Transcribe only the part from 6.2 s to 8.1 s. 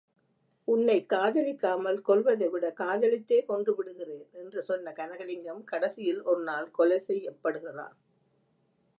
ஒரு நாள் கொலை செய்யப்படுகிறான்.